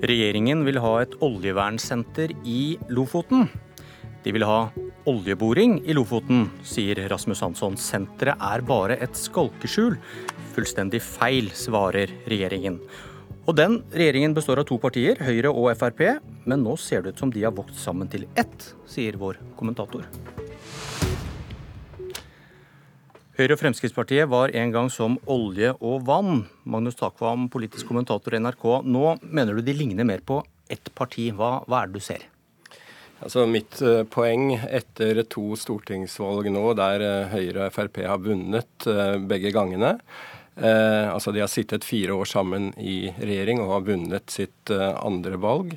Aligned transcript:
Regjeringen 0.00 0.62
vil 0.64 0.78
ha 0.80 0.94
et 1.02 1.12
oljevernsenter 1.20 2.32
i 2.48 2.78
Lofoten. 2.88 3.50
De 4.24 4.32
vil 4.32 4.46
ha 4.48 4.70
oljeboring 5.08 5.78
i 5.84 5.96
Lofoten, 5.96 6.46
sier 6.64 7.02
Rasmus 7.12 7.42
Hansson. 7.44 7.76
Senteret 7.76 8.40
er 8.40 8.64
bare 8.64 8.96
et 9.04 9.16
skalkeskjul. 9.16 9.98
Fullstendig 10.54 11.02
feil, 11.04 11.52
svarer 11.52 12.12
regjeringen. 12.32 12.80
Og 13.44 13.56
den 13.60 13.80
regjeringen 13.92 14.36
består 14.36 14.62
av 14.62 14.68
to 14.70 14.80
partier, 14.80 15.20
Høyre 15.20 15.52
og 15.52 15.68
Frp, 15.76 16.04
men 16.48 16.64
nå 16.64 16.78
ser 16.80 17.04
det 17.04 17.12
ut 17.12 17.24
som 17.24 17.32
de 17.34 17.44
har 17.44 17.56
vokst 17.56 17.84
sammen 17.84 18.08
til 18.08 18.24
ett, 18.40 18.70
sier 18.88 19.20
vår 19.20 19.40
kommentator. 19.60 20.08
Høyre 23.40 23.54
og 23.56 23.60
Fremskrittspartiet 23.62 24.28
var 24.28 24.50
en 24.52 24.72
gang 24.74 24.90
som 24.92 25.14
olje 25.32 25.70
og 25.80 26.02
vann. 26.04 26.42
Magnus 26.68 26.98
Takvam, 26.98 27.46
politisk 27.48 27.88
kommentator 27.88 28.34
i 28.36 28.40
NRK. 28.42 28.66
Nå 28.84 29.14
mener 29.22 29.56
du 29.56 29.62
de 29.64 29.72
ligner 29.78 30.04
mer 30.04 30.20
på 30.20 30.42
ett 30.68 30.90
parti. 30.92 31.30
Hva, 31.32 31.62
hva 31.64 31.78
er 31.80 31.88
det 31.88 32.02
du 32.02 32.04
ser? 32.04 32.26
Altså 33.24 33.46
Mitt 33.48 33.80
uh, 33.80 34.02
poeng 34.12 34.52
etter 34.58 35.22
to 35.32 35.56
stortingsvalg 35.56 36.50
nå 36.52 36.66
der 36.76 37.06
uh, 37.06 37.32
Høyre 37.32 37.70
og 37.70 37.72
Frp 37.78 38.02
har 38.04 38.20
vunnet 38.20 38.88
uh, 38.90 39.16
begge 39.16 39.54
gangene 39.56 39.96
altså 40.60 41.32
De 41.32 41.40
har 41.40 41.48
sittet 41.48 41.86
fire 41.86 42.12
år 42.12 42.26
sammen 42.28 42.66
i 42.76 43.06
regjering 43.16 43.62
og 43.62 43.70
har 43.70 43.84
vunnet 43.86 44.32
sitt 44.34 44.68
andre 44.74 45.38
valg. 45.40 45.70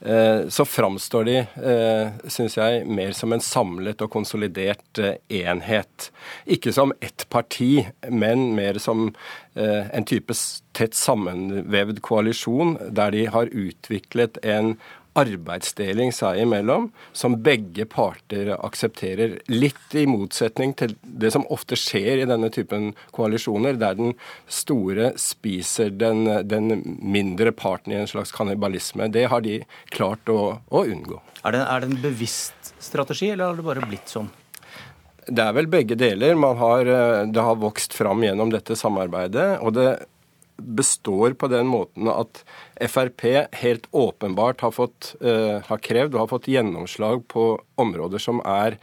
Eh, 0.00 0.48
så 0.48 0.64
framstår 0.64 1.24
de, 1.24 1.36
eh, 1.38 2.10
syns 2.30 2.56
jeg, 2.56 2.86
mer 2.86 3.12
som 3.12 3.32
en 3.34 3.42
samlet 3.42 4.02
og 4.04 4.12
konsolidert 4.14 5.00
eh, 5.02 5.16
enhet. 5.40 6.10
Ikke 6.46 6.72
som 6.72 6.92
ett 7.00 7.26
parti, 7.30 7.86
men 8.08 8.54
mer 8.54 8.78
som 8.78 9.10
en 9.58 10.04
type 10.06 10.30
tett 10.78 10.94
sammenvevd 10.94 11.96
koalisjon, 12.06 12.76
der 12.94 13.10
de 13.10 13.24
har 13.26 13.48
utviklet 13.50 14.38
en 14.46 14.76
arbeidsdeling 15.18 16.12
seg 16.14 16.40
imellom 16.42 16.88
som 17.16 17.36
begge 17.42 17.86
parter 17.90 18.52
aksepterer. 18.56 19.38
Litt 19.50 19.94
i 19.98 20.06
motsetning 20.08 20.74
til 20.78 20.94
det 21.02 21.32
som 21.34 21.46
ofte 21.52 21.78
skjer 21.78 22.22
i 22.22 22.28
denne 22.28 22.50
typen 22.54 22.92
koalisjoner, 23.16 23.78
der 23.80 23.98
den 23.98 24.14
store 24.46 25.12
spiser 25.20 25.92
den, 25.94 26.24
den 26.48 26.82
mindre 27.02 27.52
parten 27.52 27.94
i 27.94 28.00
en 28.00 28.10
slags 28.10 28.34
kannibalisme. 28.34 29.10
Det 29.12 29.28
har 29.32 29.44
de 29.44 29.60
klart 29.94 30.30
å, 30.32 30.58
å 30.68 30.84
unngå. 30.84 31.20
Er 31.44 31.54
det, 31.54 31.64
er 31.64 31.80
det 31.82 31.90
en 31.92 32.02
bevisst 32.02 32.74
strategi, 32.82 33.32
eller 33.32 33.50
har 33.50 33.58
det 33.58 33.66
bare 33.66 33.88
blitt 33.88 34.10
sånn? 34.10 34.30
Det 35.28 35.44
er 35.44 35.56
vel 35.56 35.68
begge 35.68 35.96
deler. 35.98 36.38
Har, 36.56 36.88
det 37.28 37.42
har 37.44 37.58
vokst 37.60 37.92
fram 37.96 38.22
gjennom 38.24 38.52
dette 38.52 38.76
samarbeidet. 38.78 39.58
og 39.60 39.74
det 39.76 39.90
består 40.58 41.36
på 41.38 41.48
den 41.48 41.68
måten 41.70 42.08
at 42.10 42.42
Frp 42.90 43.24
helt 43.60 43.86
åpenbart 43.90 44.60
har, 44.60 44.74
fått, 44.74 45.14
uh, 45.24 45.58
har 45.64 45.82
krevd 45.84 46.16
og 46.16 46.24
har 46.24 46.32
fått 46.34 46.50
gjennomslag 46.50 47.22
på 47.30 47.50
områder 47.78 48.22
som 48.22 48.42
er 48.44 48.78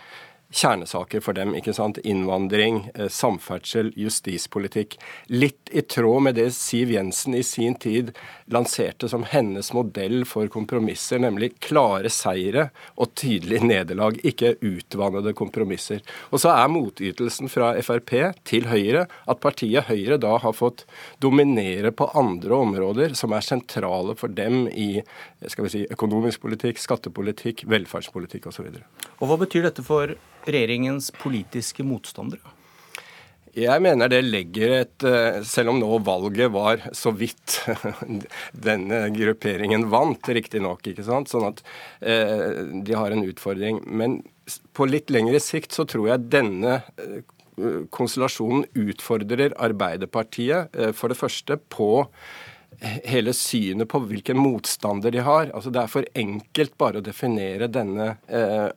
kjernesaker 0.55 1.23
for 1.23 1.35
dem. 1.35 1.53
ikke 1.55 1.73
sant? 1.75 1.99
Innvandring, 2.03 2.89
eh, 2.95 3.09
samferdsel, 3.11 3.91
justispolitikk. 3.95 4.97
Litt 5.27 5.69
i 5.71 5.81
tråd 5.81 6.21
med 6.23 6.35
det 6.35 6.51
Siv 6.53 6.91
Jensen 6.91 7.35
i 7.35 7.43
sin 7.43 7.75
tid 7.75 8.13
lanserte 8.47 9.09
som 9.09 9.23
hennes 9.23 9.73
modell 9.73 10.25
for 10.25 10.47
kompromisser, 10.47 11.19
nemlig 11.19 11.59
klare 11.59 12.09
seire 12.09 12.69
og 12.97 13.13
tydelige 13.15 13.65
nederlag, 13.65 14.19
ikke 14.23 14.55
utvannede 14.61 15.33
kompromisser. 15.33 16.01
Og 16.31 16.39
så 16.39 16.53
er 16.53 16.71
motytelsen 16.71 17.49
fra 17.51 17.73
Frp 17.81 18.13
til 18.45 18.69
Høyre 18.69 19.07
at 19.27 19.41
partiet 19.43 19.89
Høyre 19.89 20.19
da 20.21 20.37
har 20.37 20.55
fått 20.55 20.85
dominere 21.19 21.91
på 21.91 22.09
andre 22.15 22.55
områder 22.55 23.15
som 23.17 23.33
er 23.35 23.45
sentrale 23.45 24.15
for 24.15 24.31
dem 24.31 24.67
i 24.69 25.01
skal 25.47 25.67
vi 25.67 25.73
si, 25.73 25.83
økonomisk 25.91 26.45
politikk, 26.45 26.79
skattepolitikk, 26.81 27.65
velferdspolitikk 27.69 28.47
osv. 28.51 28.71
Hva 29.19 29.37
betyr 29.41 29.67
dette 29.67 29.83
for 29.85 30.15
regjeringens 30.47 31.11
politiske 31.21 31.85
motstandere? 31.85 32.55
Jeg 33.55 33.79
mener 33.79 34.09
det 34.11 34.19
legger 34.25 34.73
et 34.81 35.03
eh, 35.07 35.37
Selv 35.47 35.71
om 35.71 35.77
nå 35.79 35.99
valget 36.03 36.51
var 36.51 36.81
så 36.95 37.13
vidt 37.15 37.61
denne 38.67 39.05
grupperingen 39.15 39.87
vant, 39.91 40.27
riktignok, 40.27 40.83
sånn 40.99 41.47
at 41.47 41.61
eh, 42.01 42.65
de 42.83 42.97
har 42.97 43.15
en 43.15 43.23
utfordring. 43.23 43.79
Men 43.87 44.19
på 44.75 44.89
litt 44.89 45.13
lengre 45.13 45.39
sikt 45.39 45.75
så 45.75 45.87
tror 45.87 46.09
jeg 46.11 46.27
denne 46.35 46.81
eh, 46.99 47.21
konstellasjonen 47.95 48.67
utfordrer 48.75 49.55
Arbeiderpartiet, 49.63 50.75
for 50.91 51.07
det 51.07 51.15
første, 51.15 51.55
på 51.71 52.03
hele 52.81 53.33
synet 53.33 53.89
på 53.91 54.01
hvilken 54.09 54.37
motstander 54.39 55.11
de 55.11 55.23
har. 55.25 55.49
Altså 55.53 55.71
Det 55.73 55.81
er 55.81 55.91
for 55.91 56.07
enkelt 56.17 56.77
bare 56.81 57.01
å 57.01 57.05
definere 57.05 57.69
denne 57.71 58.15
eh, 58.27 58.69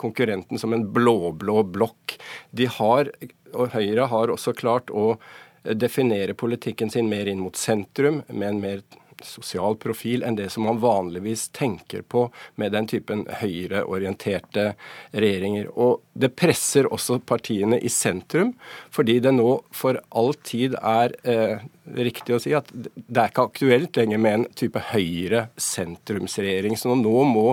konkurrenten 0.00 0.60
som 0.60 0.74
en 0.74 0.86
blå-blå 0.92 1.62
blokk. 1.74 2.16
De 2.50 2.68
har, 2.78 3.12
og 3.52 3.76
Høyre 3.76 4.08
har 4.12 4.32
også 4.32 4.54
klart 4.56 4.90
å 4.90 5.16
definere 5.62 6.34
politikken 6.34 6.90
sin 6.90 7.08
mer 7.10 7.28
inn 7.30 7.42
mot 7.42 7.56
sentrum, 7.56 8.22
med 8.28 8.48
en 8.48 8.62
mer 8.62 8.82
sosial 9.26 9.76
profil 9.80 10.24
enn 10.26 10.36
det 10.38 10.48
som 10.52 10.66
man 10.66 10.80
vanligvis 10.82 11.48
tenker 11.56 12.02
på 12.02 12.26
med 12.60 12.72
den 12.74 12.88
typen 12.90 13.24
høyreorienterte 13.40 14.72
regjeringer. 15.12 15.70
Og 15.72 16.02
det 16.12 16.34
presser 16.38 16.88
også 16.92 17.20
partiene 17.26 17.78
i 17.80 17.90
sentrum, 17.92 18.54
fordi 18.90 19.18
det 19.24 19.34
nå 19.36 19.62
for 19.74 20.00
all 20.10 20.34
tid 20.44 20.76
er 20.80 21.16
eh, 21.22 21.64
riktig 21.96 22.36
å 22.36 22.42
si 22.42 22.54
at 22.56 22.68
det 22.72 23.16
er 23.16 23.32
ikke 23.32 23.48
aktuelt 23.48 23.96
lenger 23.98 24.22
med 24.22 24.38
en 24.38 24.46
type 24.58 24.82
høyre-sentrumsregjering. 24.92 26.76
Så 26.78 26.94
nå 26.98 27.24
må 27.28 27.48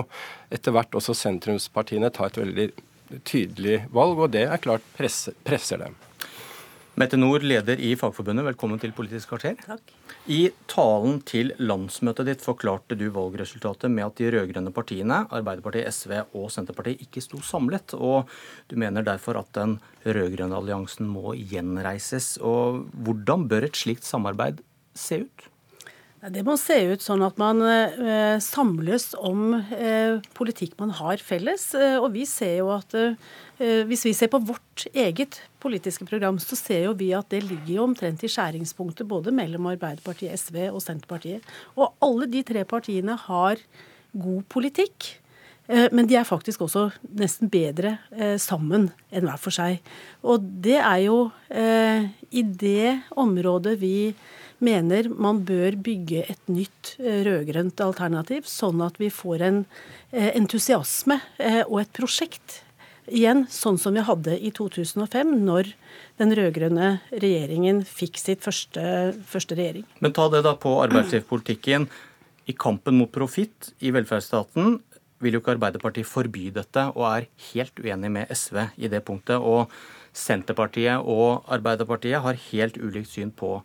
etter 0.50 0.74
hvert 0.74 0.94
også 0.98 1.16
sentrumspartiene 1.16 2.12
ta 2.14 2.28
et 2.28 2.40
veldig 2.40 2.70
tydelig 3.26 3.82
valg, 3.94 4.18
og 4.18 4.32
det 4.34 4.46
er 4.46 4.62
klart 4.62 4.86
presser, 4.96 5.34
presser 5.46 5.82
dem. 5.82 5.98
Mette 6.98 7.14
Nord, 7.14 7.44
leder 7.46 7.78
i 7.78 7.92
Fagforbundet, 7.94 8.42
velkommen 8.48 8.80
til 8.82 8.90
Politisk 8.90 9.30
kvarter. 9.30 9.54
Takk. 9.62 9.92
I 10.26 10.50
talen 10.68 11.20
til 11.22 11.52
landsmøtet 11.62 12.26
ditt 12.26 12.42
forklarte 12.42 12.96
du 12.98 13.04
valgresultatet 13.14 13.92
med 13.94 14.08
at 14.08 14.18
de 14.18 14.32
rød-grønne 14.34 14.72
partiene, 14.74 15.20
Arbeiderpartiet, 15.30 15.86
SV 15.94 16.16
og 16.34 16.48
Senterpartiet, 16.50 17.04
ikke 17.06 17.22
sto 17.22 17.38
samlet. 17.46 17.94
Og 17.94 18.26
du 18.66 18.74
mener 18.82 19.06
derfor 19.06 19.38
at 19.38 19.52
den 19.54 19.76
rød-grønne 20.02 20.58
alliansen 20.58 21.06
må 21.06 21.36
gjenreises. 21.38 22.34
Og 22.42 22.82
hvordan 23.06 23.46
bør 23.46 23.70
et 23.70 23.78
slikt 23.78 24.08
samarbeid 24.08 24.58
se 24.98 25.22
ut? 25.22 25.49
Det 26.20 26.42
må 26.44 26.52
se 26.60 26.76
ut 26.90 27.00
sånn 27.00 27.22
at 27.24 27.38
man 27.40 27.62
eh, 27.64 28.36
samles 28.44 29.14
om 29.16 29.54
eh, 29.56 30.18
politikk 30.36 30.74
man 30.76 30.90
har 30.98 31.22
felles. 31.24 31.70
Eh, 31.72 31.96
og 31.96 32.10
vi 32.12 32.26
ser 32.28 32.58
jo 32.60 32.72
at 32.74 32.96
hvis 33.60 34.06
vi 34.06 34.14
ser 34.16 34.30
på 34.32 34.38
vårt 34.48 34.86
eget 34.96 35.36
politiske 35.60 36.06
program, 36.08 36.38
så 36.40 36.56
ser 36.56 36.86
jo 36.86 36.94
vi 36.96 37.10
at 37.12 37.28
det 37.28 37.42
ligger 37.44 37.74
jo 37.74 37.82
omtrent 37.84 38.22
i 38.24 38.30
skjæringspunktet 38.32 39.04
både 39.08 39.34
mellom 39.36 39.68
Arbeiderpartiet, 39.68 40.32
SV 40.32 40.70
og 40.70 40.78
Senterpartiet. 40.80 41.44
Og 41.76 41.92
alle 42.00 42.28
de 42.32 42.40
tre 42.48 42.62
partiene 42.64 43.18
har 43.26 43.60
god 44.16 44.46
politikk. 44.48 45.10
Men 45.68 46.08
de 46.08 46.16
er 46.16 46.24
faktisk 46.24 46.64
også 46.64 46.86
nesten 47.20 47.52
bedre 47.52 47.98
sammen 48.40 48.88
enn 49.12 49.28
hver 49.28 49.44
for 49.44 49.52
seg. 49.52 49.84
Og 50.24 50.40
det 50.64 50.80
er 50.80 51.04
jo 51.04 51.18
i 51.52 52.46
det 52.64 52.96
området 53.12 53.76
vi 53.84 53.94
mener 54.64 55.08
man 55.10 55.42
bør 55.48 55.76
bygge 55.80 56.24
et 56.30 56.50
nytt 56.52 56.94
eh, 57.00 57.22
rød-grønt 57.26 57.80
alternativ, 57.84 58.48
sånn 58.48 58.82
at 58.84 58.98
vi 59.00 59.10
får 59.12 59.44
en 59.46 59.62
eh, 60.12 60.30
entusiasme 60.36 61.20
eh, 61.40 61.62
og 61.66 61.80
et 61.82 61.94
prosjekt 61.96 62.60
igjen, 63.10 63.46
sånn 63.50 63.78
som 63.80 63.96
vi 63.96 64.04
hadde 64.06 64.36
i 64.38 64.52
2005, 64.54 65.32
når 65.46 65.72
den 66.20 66.34
rød-grønne 66.36 66.90
regjeringen 67.10 67.82
fikk 67.88 68.20
sitt 68.20 68.44
første, 68.44 68.82
første, 69.26 69.56
regjering. 69.58 69.86
Men 70.04 70.14
ta 70.16 70.28
det 70.32 70.44
da 70.46 70.54
på 70.60 70.76
arbeidslivspolitikken. 70.84 71.88
I 72.48 72.54
kampen 72.58 72.96
mot 72.98 73.10
profitt 73.12 73.72
i 73.84 73.92
velferdsstaten 73.94 74.78
vil 75.20 75.36
jo 75.36 75.42
ikke 75.42 75.54
Arbeiderpartiet 75.54 76.08
forby 76.08 76.48
dette, 76.54 76.86
og 76.96 77.04
er 77.10 77.28
helt 77.50 77.82
uenig 77.82 78.10
med 78.12 78.30
SV 78.32 78.62
i 78.80 78.90
det 78.90 79.02
punktet. 79.06 79.38
Og 79.38 79.70
Senterpartiet 80.16 81.04
og 81.04 81.44
Arbeiderpartiet 81.52 82.24
har 82.24 82.40
helt 82.48 82.80
ulikt 82.80 83.12
syn 83.12 83.30
på 83.30 83.60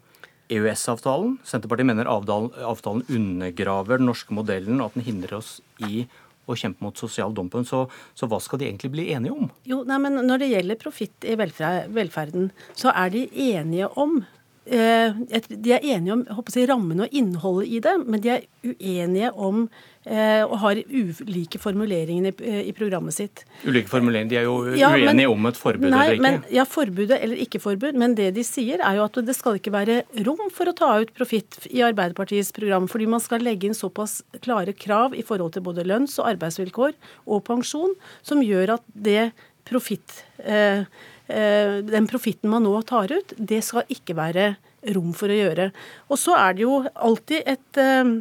EØS-avtalen. 0.52 1.38
Senterpartiet 1.48 1.90
mener 1.90 2.10
avtalen 2.10 3.04
undergraver 3.10 4.02
den 4.02 4.10
norske 4.10 4.36
modellen, 4.36 4.80
og 4.80 4.92
at 4.92 5.00
den 5.00 5.08
hindrer 5.08 5.40
oss 5.40 5.58
i 5.88 6.06
å 6.46 6.56
kjempe 6.58 6.86
mot 6.86 6.98
sosial 6.98 7.34
dumping. 7.34 7.66
Så, 7.66 7.86
så, 8.14 8.30
hva 8.30 8.40
skal 8.44 8.62
de 8.62 8.70
egentlig 8.70 8.92
bli 8.94 9.08
enige 9.16 9.34
om? 9.34 9.50
Jo, 9.66 9.82
nei, 9.88 9.98
men 10.02 10.22
Når 10.26 10.44
det 10.44 10.52
gjelder 10.52 10.82
profitt 10.82 11.26
i 11.26 11.38
velferden, 11.40 12.52
så 12.78 12.94
er 12.94 13.14
de 13.14 13.26
enige 13.50 13.90
om 13.98 14.20
de 14.66 15.74
er 15.76 15.84
enige 15.96 16.14
om 16.16 16.24
jeg, 16.26 16.70
rammene 16.70 17.06
og 17.06 17.14
innholdet 17.14 17.68
i 17.70 17.82
det, 17.86 17.98
men 18.06 18.24
de 18.24 18.32
er 18.34 18.48
uenige 18.66 19.34
om 19.34 19.68
og 20.06 20.52
har 20.62 20.78
ulike 20.86 21.58
formuleringer 21.58 22.30
i, 22.46 22.74
programmet 22.78 23.16
sitt. 23.16 23.42
Ulike 23.66 23.90
formuleringer? 23.90 24.30
De 24.30 24.38
er 24.38 24.44
jo 24.46 24.76
ja, 24.78 24.92
uenige 24.94 25.16
men, 25.18 25.32
om 25.32 25.48
et 25.50 25.58
forbud 25.58 25.90
nei, 25.90 26.04
eller 26.04 26.14
ikke? 26.14 26.26
Men, 26.28 26.38
ja, 26.54 26.66
forbudet 26.70 27.18
eller 27.26 27.42
ikke 27.42 27.62
forbud. 27.64 27.98
Men 27.98 28.14
det 28.14 28.28
de 28.36 28.44
sier, 28.46 28.84
er 28.86 29.00
jo 29.00 29.08
at 29.08 29.18
det 29.26 29.34
skal 29.34 29.58
ikke 29.58 29.74
være 29.74 30.04
rom 30.28 30.44
for 30.54 30.70
å 30.70 30.76
ta 30.78 30.92
ut 31.02 31.14
profitt 31.18 31.58
i 31.72 31.82
Arbeiderpartiets 31.88 32.54
program. 32.54 32.86
Fordi 32.92 33.10
man 33.16 33.24
skal 33.24 33.42
legge 33.46 33.66
inn 33.66 33.78
såpass 33.78 34.20
klare 34.46 34.78
krav 34.78 35.18
i 35.18 35.26
forhold 35.26 35.58
til 35.58 35.66
både 35.66 35.88
lønns- 35.90 36.20
og 36.22 36.36
arbeidsvilkår 36.36 36.94
og 37.26 37.42
pensjon, 37.50 37.98
som 38.22 38.46
gjør 38.46 38.78
at 38.78 38.86
det 38.94 39.32
profitt 39.66 40.22
eh, 40.46 40.46
Eh, 40.46 40.86
den 41.28 42.06
profitten 42.06 42.52
man 42.52 42.66
nå 42.68 42.76
tar 42.86 43.10
ut, 43.10 43.32
det 43.38 43.64
skal 43.66 43.88
ikke 43.90 44.14
være 44.18 44.50
rom 44.94 45.14
for 45.18 45.32
å 45.32 45.38
gjøre. 45.40 45.72
Og 46.12 46.22
så 46.22 46.36
er 46.38 46.58
det 46.58 46.66
jo 46.66 46.78
alltid 46.94 47.50
et 47.56 47.82
eh, 47.82 48.14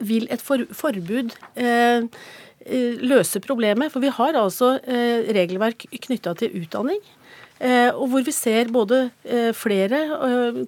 Vil 0.00 0.24
et 0.32 0.40
forbud 0.40 1.34
eh, 1.60 2.06
løse 3.04 3.40
problemet? 3.44 3.92
For 3.92 4.00
vi 4.00 4.12
har 4.16 4.38
altså 4.40 4.78
regelverk 5.36 5.84
knytta 6.06 6.32
til 6.40 6.54
utdanning. 6.62 7.02
Eh, 7.64 7.88
og 7.96 8.10
hvor 8.12 8.24
vi 8.26 8.32
ser 8.34 8.68
både 8.72 9.06
eh, 9.24 9.48
flere 9.56 10.00
eh, 10.12 10.58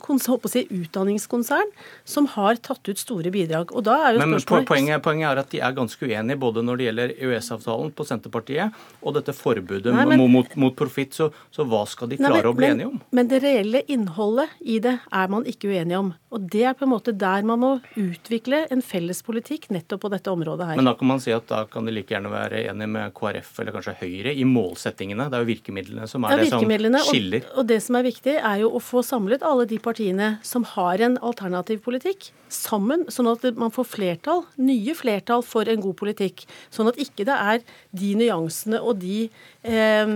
si, 0.49 0.63
utdanningskonsern 0.73 1.73
som 2.09 2.29
har 2.33 2.57
tatt 2.65 2.89
ut 2.89 3.01
store 3.01 3.33
bidrag. 3.35 3.75
Og 3.77 3.85
da 3.85 3.99
er 4.07 4.17
jo 4.17 4.23
Men 4.25 4.41
poenget, 4.41 5.03
poenget, 5.05 5.29
er 5.29 5.41
at 5.43 5.51
de 5.53 5.61
er 5.61 5.75
ganske 5.77 6.01
uenige 6.01 6.41
både 6.41 6.65
når 6.65 6.81
det 6.81 6.87
gjelder 6.89 7.13
EØS-avtalen 7.19 7.93
på 7.93 8.07
Senterpartiet 8.09 8.81
og 9.03 9.19
dette 9.19 9.35
forbudet 9.37 9.93
Nei, 9.93 10.07
men, 10.09 10.25
mot, 10.33 10.57
mot 10.57 10.77
profitt. 10.77 11.13
Så, 11.17 11.29
så, 11.53 11.67
hva 11.69 11.83
skal 11.91 12.09
de 12.15 12.21
klare 12.21 12.39
Nei, 12.39 12.41
men, 12.41 12.49
å 12.49 12.57
bli 12.57 12.71
enige 12.71 12.89
om? 12.95 13.03
Men 13.19 13.29
det 13.29 13.43
reelle 13.45 13.85
innholdet 13.93 14.57
i 14.65 14.79
det 14.81 14.97
er 14.97 15.35
man 15.37 15.45
ikke 15.45 15.69
uenige 15.69 16.01
om. 16.01 16.15
Og 16.33 16.49
det 16.53 16.65
er 16.69 16.75
på 16.77 16.85
en 16.85 16.93
måte 16.95 17.13
der 17.17 17.45
man 17.49 17.61
må 17.61 17.71
utvikle 17.97 18.65
en 18.73 18.83
felles 18.85 19.23
politikk 19.25 19.69
nettopp 19.75 20.03
på 20.07 20.13
dette 20.13 20.33
området 20.33 20.71
her. 20.71 20.81
Men 20.81 20.89
da 20.89 20.97
kan 20.97 21.13
man 21.13 21.21
si 21.23 21.33
at 21.33 21.47
da 21.53 21.63
kan 21.71 21.87
de 21.89 21.95
like 21.95 22.13
gjerne 22.13 22.33
være 22.33 22.65
enige 22.73 22.91
med 22.97 23.15
KrF 23.17 23.53
eller 23.63 23.77
kanskje 23.77 23.97
Høyre 24.01 24.33
i 24.33 24.45
målsettingene. 24.49 25.29
Det 25.33 25.39
er 25.39 25.45
jo 25.45 25.51
virkemidlene 25.53 26.09
som 26.11 26.25
er 26.25 26.35
ja, 26.35 26.43
det 26.43 26.51
som 26.53 26.65
skiller. 27.07 27.45
Og, 27.51 27.63
og 27.63 27.69
det 27.71 27.79
som 27.85 27.99
er 27.99 28.07
viktig, 28.07 28.37
er 28.39 28.63
jo 28.63 28.73
å 28.77 28.83
få 28.83 29.03
samlet 29.07 29.45
alle 29.47 29.67
de 29.69 29.79
partiene 29.83 30.37
som 30.47 30.67
har 30.77 31.03
en 31.05 31.17
alternativ 31.25 31.83
politikk, 31.85 32.31
sammen, 32.53 33.05
sånn 33.11 33.29
at 33.31 33.45
man 33.59 33.73
får 33.75 33.89
flertall, 33.91 34.45
nye 34.63 34.95
flertall 34.95 35.43
for 35.47 35.69
en 35.69 35.83
god 35.83 35.97
politikk. 35.99 36.45
Sånn 36.71 36.91
at 36.91 37.01
ikke 37.03 37.27
det 37.27 37.35
er 37.35 37.65
de 37.97 38.13
nyansene 38.21 38.79
og 38.79 39.01
de 39.03 39.27
eh, 39.67 40.13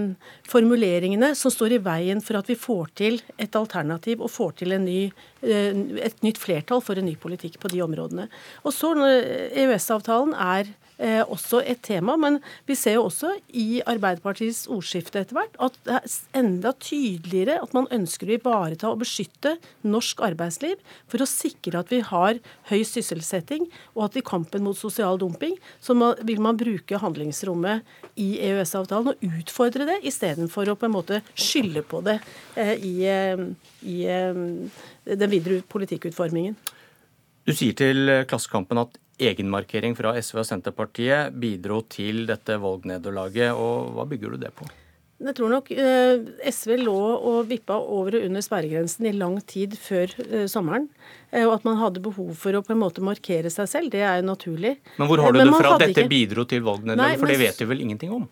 formuleringene 0.51 1.33
som 1.39 1.53
står 1.53 1.77
i 1.77 1.83
veien 1.83 2.23
for 2.25 2.39
at 2.39 2.51
vi 2.51 2.59
får 2.59 2.95
til 3.01 3.19
et 3.41 3.59
alternativ 3.59 4.23
og 4.23 4.31
får 4.31 4.61
til 4.63 4.77
ny, 4.79 5.01
eh, 5.43 5.83
et 6.07 6.23
nytt 6.27 6.39
flertall 6.41 6.85
for 6.85 7.01
en 7.01 7.09
ny 7.11 7.17
politikk 7.21 7.59
på 7.63 7.73
de 7.73 7.83
områdene. 7.85 8.29
Og 8.63 8.77
så 8.77 8.95
når 8.95 9.19
EØS-avtalen 9.65 10.37
er 10.39 10.71
eh, 11.01 11.23
også 11.25 11.63
et 11.65 11.81
tema. 11.83 12.17
Men 12.21 12.39
vi 12.69 12.77
ser 12.79 12.99
jo 12.99 13.07
også 13.09 13.33
i 13.57 13.81
Arbeiderpartiets 13.89 14.67
ordskifte 14.71 15.23
etter 15.23 15.39
hvert 15.39 15.57
at 15.63 15.79
det 15.87 15.97
er 15.99 16.17
enda 16.41 16.73
tydeligere 16.79 17.59
at 17.65 17.75
man 17.77 17.89
ønsker 17.95 18.31
å 18.31 18.37
ivareta 18.37 18.91
og 18.93 19.01
beskytte 19.03 19.57
norsk 19.87 20.23
arbeidsliv 20.31 20.81
for 21.11 21.23
å 21.23 21.29
sikre 21.29 21.81
at 21.81 21.93
vi 21.93 22.03
har 22.07 22.41
høy 22.71 22.81
sysselsetting, 22.87 23.67
og 23.97 24.09
at 24.09 24.19
i 24.21 24.25
kampen 24.27 24.65
mot 24.67 24.79
sosial 24.79 25.19
dumping 25.21 25.57
så 25.83 25.97
vil 26.27 26.43
man 26.43 26.59
bruke 26.61 27.01
handlingsrommet 27.01 27.87
i 28.21 28.31
EØS-avtalen 28.51 29.15
og 29.15 29.25
utfordre 29.41 29.87
det, 29.89 30.01
istedenfor 30.09 30.71
å 30.71 30.79
på 30.79 30.89
en 30.89 30.97
måte 30.97 31.21
skylde 31.35 31.83
på 31.87 32.03
det 32.07 32.19
eh, 32.59 32.75
i, 32.77 32.95
eh, 33.09 33.45
i 33.89 34.01
eh, 34.11 34.43
den 35.11 35.33
videre 35.33 35.63
politikkutformingen. 35.71 36.59
Du 37.49 37.55
sier 37.57 37.75
til 37.75 38.13
Klassekampen 38.29 38.79
at 38.83 38.99
egenmarkering 39.21 39.97
fra 39.99 40.15
SV 40.19 40.43
og 40.43 40.47
Senterpartiet 40.49 41.35
bidro 41.41 41.83
til 41.91 42.25
dette 42.31 42.57
valgnederlaget. 42.61 43.53
og 43.53 43.97
Hva 43.97 44.07
bygger 44.09 44.35
du 44.37 44.47
det 44.47 44.55
på? 44.57 44.69
Jeg 45.21 45.37
tror 45.37 45.51
nok 45.53 45.69
eh, 45.75 46.23
SV 46.49 46.79
lå 46.81 46.97
og 46.97 47.43
vippa 47.51 47.77
over 47.77 48.17
og 48.17 48.23
under 48.25 48.45
sperregrensen 48.45 49.11
i 49.11 49.13
lang 49.13 49.37
tid 49.45 49.77
før 49.77 50.15
eh, 50.25 50.47
sommeren. 50.49 50.87
Eh, 51.29 51.45
og 51.45 51.59
at 51.59 51.67
man 51.69 51.77
hadde 51.77 52.01
behov 52.01 52.33
for 52.41 52.57
å 52.57 52.63
på 52.65 52.73
en 52.73 52.81
måte 52.81 53.05
markere 53.05 53.53
seg 53.53 53.69
selv, 53.69 53.93
det 53.93 54.01
er 54.01 54.23
jo 54.23 54.29
naturlig. 54.31 54.79
Men 54.97 55.11
hvor 55.11 55.21
har 55.21 55.37
du 55.37 55.43
det 55.43 55.51
fra 55.53 55.75
at 55.75 55.85
dette 55.85 56.07
ikke... 56.07 56.13
bidro 56.13 56.47
til 56.49 56.65
valgnederlaget? 56.65 57.21
For 57.21 57.35
det 57.35 57.41
vet 57.43 57.61
du 57.61 57.69
vel 57.69 57.85
ingenting 57.85 58.15
om? 58.17 58.25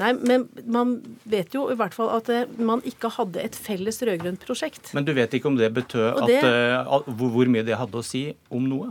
Nei, 0.00 0.10
men 0.26 0.48
man 0.66 0.96
vet 1.30 1.54
jo 1.54 1.68
i 1.70 1.78
hvert 1.78 1.94
fall 1.94 2.10
at 2.16 2.26
man 2.58 2.82
ikke 2.82 3.12
hadde 3.14 3.38
et 3.38 3.54
felles 3.54 4.02
rød-grønt 4.02 4.42
prosjekt. 4.42 4.90
Men 4.96 5.06
du 5.06 5.12
vet 5.14 5.38
ikke 5.38 5.52
om 5.52 5.60
det 5.60 5.70
betød 5.76 6.24
det... 6.26 6.40
at, 6.42 7.06
hvor 7.14 7.46
mye 7.46 7.62
det 7.62 7.78
hadde 7.78 8.02
å 8.02 8.02
si 8.02 8.26
om 8.50 8.66
noe? 8.66 8.90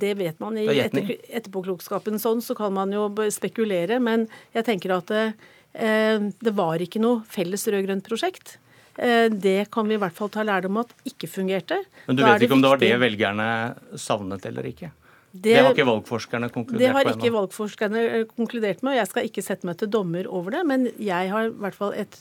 Det 0.00 0.14
vet 0.18 0.40
man 0.42 0.58
i 0.60 0.66
etter, 0.68 1.14
etterpåklokskapen. 1.28 2.18
Sånn 2.22 2.42
så 2.44 2.56
kan 2.58 2.74
man 2.76 2.92
jo 2.94 3.08
spekulere. 3.32 4.00
Men 4.02 4.26
jeg 4.56 4.66
tenker 4.68 4.96
at 4.96 5.12
det, 5.12 5.26
eh, 5.74 6.18
det 6.18 6.54
var 6.56 6.82
ikke 6.82 7.02
noe 7.02 7.24
felles 7.30 7.66
rød-grønt 7.70 8.06
prosjekt. 8.06 8.58
Eh, 9.00 9.28
det 9.32 9.70
kan 9.72 9.88
vi 9.88 9.96
i 9.96 10.00
hvert 10.00 10.16
fall 10.16 10.28
ta 10.32 10.44
lærdom 10.44 10.80
at 10.82 10.92
ikke 11.08 11.30
fungerte. 11.30 11.78
Men 12.06 12.18
du 12.18 12.24
vet 12.26 12.44
ikke 12.44 12.58
om 12.58 12.64
det 12.64 12.72
var 12.72 12.82
det 12.82 12.96
velgerne 13.00 13.50
savnet 13.96 14.44
eller 14.50 14.68
ikke? 14.68 14.90
Det, 15.30 15.44
det, 15.44 15.58
har 15.62 15.70
ikke 15.70 15.86
valgforskerne 15.86 16.48
konkludert 16.50 16.80
med? 16.80 16.82
Det 16.82 16.94
har 16.96 17.08
ikke 17.12 17.30
valgforskerne 17.36 18.00
eh, 18.02 18.22
konkludert 18.34 18.80
med. 18.82 18.92
og 18.92 18.98
Jeg 18.98 19.08
skal 19.12 19.26
ikke 19.28 19.44
sette 19.46 19.66
meg 19.68 19.76
til 19.78 19.90
dommer 19.92 20.26
over 20.26 20.56
det, 20.56 20.62
men 20.66 20.86
jeg 20.98 21.28
har 21.30 21.46
i 21.46 21.52
hvert 21.54 21.76
fall 21.76 21.92
et 21.94 22.16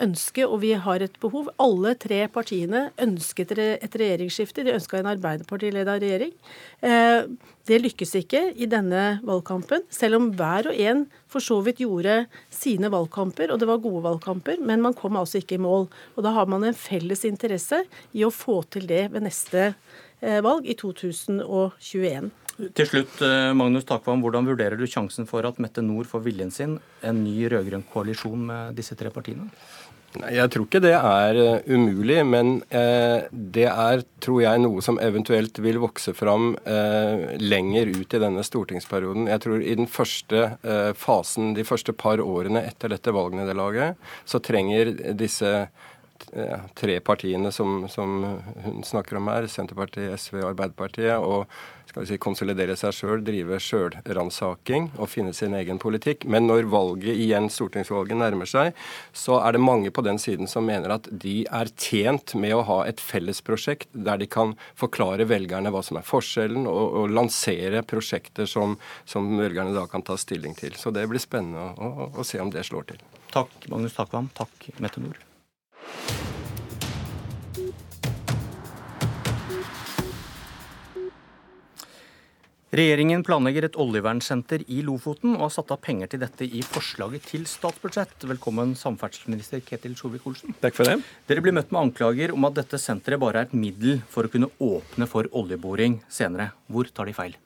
ønske, 0.00 0.46
og 0.46 0.62
vi 0.62 0.70
har 0.72 1.02
et 1.04 1.18
behov. 1.20 1.50
Alle 1.60 1.92
tre 2.00 2.22
partiene 2.32 2.86
ønsket 3.04 3.52
et 3.58 3.98
regjeringsskifte. 4.00 4.64
De 4.64 4.72
ønska 4.78 4.96
en 4.96 5.10
Arbeiderparti-leda 5.12 5.98
regjering. 6.00 6.32
Eh, 6.80 7.26
det 7.68 7.80
lykkes 7.82 8.14
ikke 8.22 8.42
i 8.56 8.68
denne 8.70 9.02
valgkampen, 9.28 9.84
selv 9.92 10.18
om 10.18 10.30
hver 10.36 10.70
og 10.72 10.80
en 10.86 11.04
for 11.28 11.44
så 11.44 11.58
vidt 11.66 11.82
gjorde 11.84 12.22
sine 12.52 12.88
valgkamper, 12.92 13.52
og 13.52 13.60
det 13.60 13.68
var 13.68 13.82
gode 13.84 14.06
valgkamper, 14.06 14.62
men 14.64 14.80
man 14.84 14.96
kom 14.96 15.20
altså 15.20 15.42
ikke 15.42 15.58
i 15.58 15.64
mål. 15.64 15.90
Og 16.16 16.24
da 16.24 16.32
har 16.36 16.48
man 16.48 16.64
en 16.64 16.76
felles 16.76 17.26
interesse 17.28 17.82
i 18.16 18.24
å 18.24 18.32
få 18.32 18.62
til 18.72 18.88
det 18.88 19.10
ved 19.12 19.28
neste 19.28 19.74
eh, 20.24 20.40
valg 20.44 20.64
i 20.64 20.78
2021. 20.80 22.32
Til 22.54 22.86
slutt, 22.86 23.18
eh, 23.24 23.52
Magnus 23.56 23.86
Takvam, 23.88 24.22
Hvordan 24.22 24.46
vurderer 24.46 24.78
du 24.78 24.86
sjansen 24.86 25.26
for 25.26 25.42
at 25.46 25.58
Mette 25.58 25.82
Nord 25.82 26.06
får 26.06 26.22
viljen 26.22 26.52
sin, 26.54 26.78
en 27.02 27.24
ny 27.24 27.48
rød-grønn 27.50 27.82
koalisjon 27.90 28.46
med 28.46 28.76
disse 28.78 28.94
tre 28.94 29.10
partiene? 29.10 29.50
Jeg 30.14 30.46
tror 30.54 30.68
ikke 30.68 30.78
det 30.78 30.92
er 30.94 31.34
uh, 31.34 31.64
umulig, 31.66 32.20
men 32.22 32.60
uh, 32.70 33.26
det 33.32 33.64
er, 33.66 34.04
tror 34.22 34.44
jeg, 34.44 34.60
noe 34.62 34.84
som 34.86 35.00
eventuelt 35.02 35.58
vil 35.58 35.80
vokse 35.82 36.14
fram 36.14 36.52
lenger 37.42 37.90
ut 37.90 38.14
i 38.14 38.20
denne 38.22 38.44
stortingsperioden. 38.46 39.26
Jeg 39.26 39.42
tror 39.42 39.58
i 39.58 39.74
den 39.74 39.90
første 39.90 40.44
fasen, 40.94 41.50
de 41.58 41.66
første 41.66 41.92
par 41.92 42.22
årene 42.22 42.62
etter 42.62 42.94
dette 42.94 43.10
valgnederlaget, 43.10 43.98
så 44.24 44.38
trenger 44.38 44.94
disse 45.18 45.50
tre 46.74 46.98
partiene 47.04 47.52
som, 47.52 47.88
som, 47.88 48.24
hun 48.64 48.82
snakker 48.86 49.18
om 49.18 49.28
her, 49.30 49.46
Senterpartiet, 49.50 50.14
SV 50.18 50.40
og 50.40 50.50
Arbeiderpartiet, 50.52 51.16
og 51.18 51.46
skal 51.88 52.02
vi 52.02 52.08
si, 52.08 52.18
konsolidere 52.22 52.76
seg 52.78 52.94
sjøl, 52.96 53.22
drive 53.22 53.58
sjølransaking 53.62 54.88
og 54.96 55.10
finne 55.12 55.34
sin 55.36 55.54
egen 55.54 55.78
politikk. 55.82 56.24
Men 56.30 56.48
når 56.48 56.66
valget 56.72 57.14
igjen, 57.14 57.50
stortingsvalget 57.52 58.18
nærmer 58.18 58.48
seg, 58.50 58.72
så 59.14 59.38
er 59.44 59.54
det 59.54 59.62
mange 59.62 59.92
på 59.94 60.04
den 60.06 60.18
siden 60.22 60.50
som 60.50 60.66
mener 60.66 60.96
at 60.96 61.06
de 61.10 61.36
er 61.44 61.70
tjent 61.76 62.34
med 62.40 62.56
å 62.56 62.64
ha 62.66 62.80
et 62.88 63.02
fellesprosjekt 63.02 63.90
der 63.94 64.22
de 64.22 64.30
kan 64.30 64.56
forklare 64.80 65.28
velgerne 65.30 65.70
hva 65.74 65.84
som 65.86 66.00
er 66.00 66.08
forskjellen, 66.08 66.66
og, 66.70 66.98
og 67.02 67.14
lansere 67.14 67.84
prosjekter 67.86 68.48
som, 68.50 68.78
som, 69.06 69.28
velgerne 69.38 69.76
da 69.76 69.86
kan 69.90 70.02
ta 70.06 70.18
stilling 70.20 70.56
til. 70.58 70.74
Så 70.78 70.94
det 70.94 71.06
blir 71.10 71.22
spennende 71.22 71.70
å, 71.74 71.92
å, 72.08 72.10
å 72.22 72.26
se 72.26 72.42
om 72.42 72.50
det 72.54 72.66
slår 72.66 72.90
til. 72.94 73.06
Takk, 73.34 73.54
Magnus 73.70 73.94
Takvam. 73.94 74.30
Takk, 74.34 74.72
Mette 74.82 75.02
Nord. 75.02 75.22
Regjeringen 82.74 83.20
planlegger 83.22 83.68
et 83.68 83.76
oljevernsenter 83.78 84.64
i 84.66 84.80
Lofoten 84.82 85.36
og 85.36 85.44
har 85.44 85.52
satt 85.54 85.70
av 85.70 85.78
penger 85.84 86.10
til 86.10 86.22
dette 86.24 86.48
i 86.48 86.62
forslaget 86.66 87.28
til 87.30 87.44
statsbudsjett. 87.46 88.26
Velkommen, 88.26 88.72
samferdselsminister 88.74 89.62
Ketil 89.62 89.94
Solvik-Olsen. 89.94 90.56
Takk 90.58 90.74
for 90.80 90.90
det. 90.90 90.96
Dere 91.30 91.44
blir 91.44 91.54
møtt 91.54 91.70
med 91.70 91.84
anklager 91.84 92.34
om 92.34 92.48
at 92.48 92.58
dette 92.58 92.80
senteret 92.82 93.22
bare 93.22 93.44
er 93.44 93.46
et 93.46 93.54
middel 93.54 94.00
for 94.10 94.26
å 94.26 94.32
kunne 94.32 94.50
åpne 94.58 95.06
for 95.06 95.30
oljeboring 95.30 96.00
senere. 96.10 96.50
Hvor 96.66 96.90
tar 96.90 97.06
de 97.06 97.14
feil? 97.14 97.38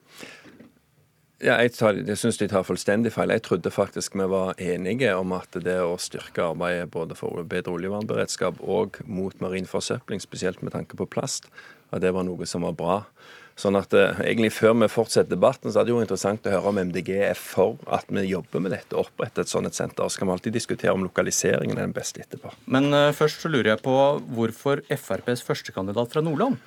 Ja, 1.39 1.53
jeg, 1.63 1.71
tar, 1.71 1.95
jeg 1.95 2.19
syns 2.19 2.35
de 2.41 2.49
tar 2.51 2.65
fullstendig 2.67 3.13
feil. 3.15 3.31
Jeg 3.31 3.45
trodde 3.45 3.71
faktisk 3.71 4.17
vi 4.19 4.25
var 4.27 4.57
enige 4.59 5.13
om 5.15 5.31
at 5.37 5.55
det 5.63 5.77
å 5.79 5.93
styrke 5.95 6.43
arbeidet 6.43 6.89
både 6.91 7.15
for 7.15 7.45
bedre 7.47 7.77
oljevernberedskap 7.77 8.59
og 8.59 8.99
mot 9.07 9.37
marin 9.39 9.69
forsøpling, 9.69 10.19
spesielt 10.19 10.59
med 10.59 10.75
tanke 10.75 10.99
på 10.99 11.07
plast, 11.07 11.47
at 11.95 12.03
det 12.03 12.11
var 12.11 12.27
noe 12.27 12.43
som 12.43 12.67
var 12.67 12.75
bra. 12.75 12.97
Sånn 13.59 13.75
at 13.75 13.91
eh, 13.97 14.21
egentlig 14.23 14.53
Før 14.55 14.75
vi 14.79 14.87
fortsetter 14.91 15.33
debatten, 15.33 15.71
så 15.71 15.81
er 15.81 15.87
det 15.87 15.91
jo 15.91 15.99
interessant 15.99 16.45
å 16.47 16.53
høre 16.53 16.71
om 16.71 16.79
MDG 16.79 17.11
er 17.27 17.39
for 17.39 17.75
at 17.91 18.07
vi 18.07 18.23
jobber 18.29 18.63
med 18.63 18.71
dette, 18.75 18.95
oppretter 18.99 19.43
et 19.43 19.51
sånt 19.51 19.67
et 19.67 19.75
senter. 19.75 20.07
Så 20.07 20.21
kan 20.21 20.29
vi 20.29 20.35
alltid 20.37 20.55
diskutere 20.55 20.95
om 20.95 21.03
lokaliseringen 21.03 21.75
er 21.75 21.89
den 21.89 21.95
beste 21.95 22.23
etterpå. 22.23 22.53
Men 22.71 22.87
eh, 22.95 23.11
først 23.15 23.43
så 23.43 23.51
lurer 23.51 23.73
jeg 23.73 23.83
på 23.83 23.95
hvorfor 24.37 24.83
FrPs 24.87 25.43
førstekandidat 25.47 26.15
fra 26.15 26.23
Nordland, 26.23 26.59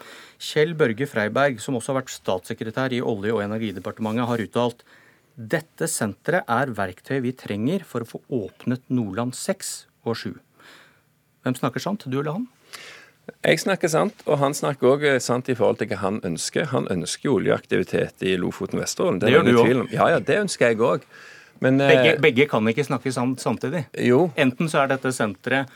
Kjell 0.43 0.77
Børge 0.77 1.09
Freiberg, 1.09 1.61
som 1.63 1.79
også 1.79 1.95
har 1.95 2.03
vært 2.03 2.13
statssekretær 2.13 2.93
i 2.93 3.01
Olje- 3.01 3.33
og 3.37 3.45
energidepartementet, 3.47 4.29
har 4.29 4.45
uttalt 4.45 4.85
dette 5.33 5.89
senteret 5.89 6.45
er 6.51 6.75
verktøyet 6.77 7.25
vi 7.25 7.33
trenger 7.33 7.87
for 7.89 8.05
å 8.05 8.11
få 8.11 8.21
åpnet 8.37 8.85
Nordland 8.93 9.33
6 9.39 9.71
og 10.05 10.19
7. 10.21 10.35
Hvem 11.43 11.57
snakker 11.57 11.83
sant, 11.83 12.05
du 12.05 12.19
eller 12.21 12.37
han? 12.37 12.51
Jeg 13.43 13.61
snakker 13.63 13.91
sant, 13.91 14.25
og 14.27 14.39
han 14.41 14.55
snakker 14.55 14.89
òg 14.97 15.05
eh, 15.07 15.21
sant 15.23 15.47
i 15.51 15.55
forhold 15.59 15.79
til 15.79 15.93
hva 15.93 16.01
han 16.01 16.19
ønsker. 16.27 16.69
Han 16.73 16.89
ønsker 16.91 17.31
oljeaktivitet 17.31 18.25
i 18.27 18.35
Lofoten 18.41 18.81
og 18.81 18.85
Vesterålen. 18.85 19.21
Det, 19.23 19.31
det 19.31 19.37
gjør 19.37 19.47
du 19.47 19.83
òg. 19.83 19.95
Ja, 19.95 20.09
ja, 20.15 20.23
det 20.23 20.41
ønsker 20.43 20.73
jeg 20.73 20.81
òg. 20.83 21.07
Begge, 21.63 22.15
eh, 22.15 22.19
begge, 22.23 22.49
kan 22.51 22.67
ikke 22.67 22.87
snakke 22.87 23.13
sant 23.15 23.43
samtidig. 23.43 23.85
Jo. 24.03 24.25
Enten 24.41 24.71
så 24.71 24.83
er 24.83 24.91
dette 24.95 25.15
senteret 25.15 25.71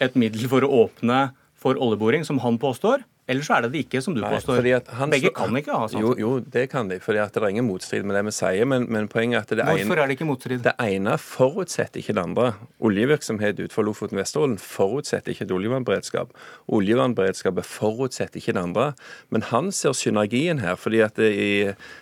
et 0.00 0.16
middel 0.16 0.44
for 0.52 0.64
å 0.64 0.84
åpne 0.84 1.30
for 1.60 1.80
oljeboring, 1.80 2.24
som 2.24 2.40
han 2.44 2.60
påstår, 2.60 3.04
eller 3.30 3.46
så 3.46 3.56
er 3.56 3.66
det 3.66 3.70
det 3.76 3.84
ikke, 3.84 4.00
som 4.02 4.14
du 4.16 4.20
Nei, 4.24 4.32
påstår. 4.34 4.64
Begge 5.12 5.30
kan 5.36 5.54
ikke 5.54 5.76
ha 5.78 5.86
sånt. 5.90 6.02
Jo, 6.02 6.14
jo, 6.18 6.30
det 6.42 6.64
kan 6.72 6.88
de. 6.90 6.98
for 6.98 7.14
det 7.14 7.22
er 7.30 7.46
ingen 7.46 7.68
motstrid 7.68 8.06
med 8.06 8.16
det 8.18 8.24
vi 8.26 8.32
sier. 8.34 8.66
Men, 8.66 8.88
men 8.90 9.06
poenget 9.12 9.38
er 9.38 9.44
at 9.44 9.52
det 9.54 9.66
Hvorfor 9.68 9.94
ene, 9.94 10.02
er 10.02 10.10
det 10.10 10.16
ikke 10.16 10.26
motstrid? 10.26 10.64
Det 10.64 10.74
ene 10.82 11.14
forutsetter 11.22 12.02
ikke 12.02 12.16
det 12.18 12.24
andre. 12.24 12.48
Oljevirksomhet 12.82 13.62
utenfor 13.62 13.86
Lofoten 13.86 14.18
og 14.18 14.24
Vesterålen 14.24 14.58
forutsetter 14.58 15.34
ikke 15.34 15.46
et 15.46 15.54
oljevernberedskap. 15.54 16.34
Oljevernberedskapet 16.80 17.70
forutsetter 17.70 18.42
ikke 18.42 18.56
det 18.58 18.64
andre. 18.64 18.88
Men 19.30 19.46
han 19.52 19.70
ser 19.78 19.94
synergien 19.94 20.64
her. 20.64 20.74
fordi 20.80 21.04
at 21.06 21.14
det 21.20 21.30
i 21.30 21.50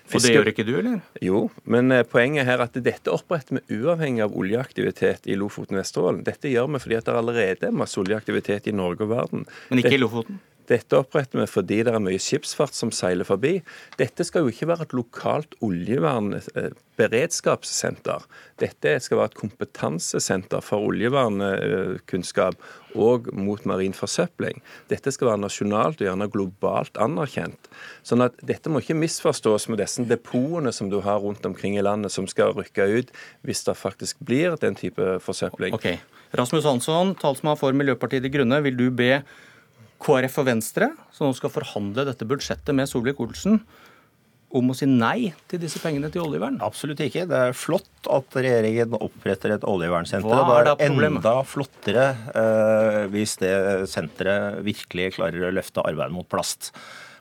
fiske... 0.08 0.16
Og 0.16 0.25
det 0.25 0.35
gjør 0.38 0.52
ikke 0.54 0.68
du, 0.68 0.75
eller? 0.80 1.00
Jo, 1.25 1.44
men 1.68 1.92
eh, 1.92 2.06
poenget 2.08 2.49
her 2.49 2.62
er 2.62 2.70
at 2.70 2.80
dette 2.88 3.12
oppretter 3.12 3.61
vi 3.61 3.82
uavhengig 3.82 4.25
av 4.25 4.32
oljeaktivitet 4.32 5.28
i 5.28 5.37
Lofoten 5.37 5.76
og 5.76 5.85
Vesterålen. 5.85 6.25
Dette 6.25 6.49
gjør 6.49 6.73
vi 6.73 6.85
fordi 6.87 7.00
at 7.02 7.08
det 7.11 7.20
allerede 7.20 7.68
er 7.68 7.80
masse 7.85 8.00
oljeaktivitet 8.00 8.73
i 8.73 8.76
Norge 8.76 9.04
og 9.04 9.12
verden. 9.12 9.49
Men 9.68 9.85
ikke 9.85 9.99
i 9.99 10.00
Lofoten? 10.00 10.40
Dette 10.68 10.98
oppretter 11.00 11.40
vi 11.40 11.46
fordi 11.48 11.78
det 11.87 11.92
er 11.94 12.02
mye 12.04 12.20
skipsfart 12.20 12.75
som 12.76 12.90
seiler 12.94 13.26
forbi. 13.28 13.54
Dette 14.00 14.22
skal 14.26 14.42
jo 14.44 14.50
ikke 14.52 14.68
være 14.68 14.84
et 14.84 14.96
lokalt 14.96 15.52
oljevernberedskapssenter. 15.64 18.20
Dette 18.60 18.90
skal 19.00 19.18
være 19.22 19.30
et 19.32 19.40
kompetansesenter 19.40 20.60
for 20.64 20.78
oljevernkunnskap 20.90 22.54
og 22.98 23.28
mot 23.37 23.62
marin 23.68 23.94
forsøpling. 23.96 24.56
Dette 24.92 25.10
skal 25.14 25.28
være 25.32 25.44
nasjonalt 25.46 26.00
og 26.02 26.06
gjerne 26.08 26.32
globalt 26.32 26.94
anerkjent. 27.00 27.62
Sånn 28.06 28.22
at 28.25 28.34
Dette 28.44 28.70
må 28.72 28.76
ikke 28.84 29.00
misforstås 29.00 29.68
med 29.72 29.78
disse 29.82 30.02
depotene 30.08 30.72
som 30.75 30.87
du 30.92 30.98
har 31.04 31.18
rundt 31.25 31.44
omkring 31.48 31.75
i 31.78 31.84
landet, 31.84 32.10
som 32.12 32.26
skal 32.28 32.54
rykke 32.56 32.84
ut 32.98 33.08
hvis 33.46 33.64
det 33.66 33.76
faktisk 33.78 34.14
blir 34.25 34.50
den 34.60 34.75
type 34.78 35.04
forsøpling. 35.25 35.72
Ok. 35.76 35.88
Rasmus 36.37 36.64
Hansson, 36.68 37.14
talsmann 37.16 37.56
for 37.56 37.72
Miljøpartiet 37.72 38.22
De 38.25 38.30
Grønne, 38.32 38.60
vil 38.64 38.76
du 38.76 38.90
be 38.92 39.22
KrF 40.02 40.40
og 40.42 40.48
Venstre, 40.48 40.92
som 41.14 41.28
nå 41.28 41.36
skal 41.36 41.52
forhandle 41.52 42.06
dette 42.08 42.26
budsjettet 42.28 42.76
med 42.76 42.90
Solvik-Olsen, 42.90 43.60
om 44.48 44.70
å 44.72 44.76
si 44.76 44.86
nei 44.88 45.32
til 45.50 45.60
disse 45.60 45.80
pengene 45.82 46.08
til 46.12 46.22
oljevern? 46.24 46.56
Absolutt 46.64 47.02
ikke. 47.04 47.26
Det 47.28 47.40
er 47.50 47.56
flott 47.56 48.08
at 48.12 48.38
regjeringen 48.38 48.96
oppretter 48.96 49.52
et 49.58 49.66
oljevernsenter. 49.68 50.30
Hva 50.30 50.62
er 50.62 50.70
det, 50.70 50.76
er 50.86 51.04
enda 51.10 51.34
flottere 51.44 52.06
eh, 52.32 53.02
hvis 53.12 53.36
det 53.42 53.52
senteret 53.92 54.62
virkelig 54.64 55.12
klarer 55.18 55.50
å 55.50 55.52
løfte 55.52 55.84
arbeidet 55.84 56.16
mot 56.16 56.28
plast. 56.32 56.72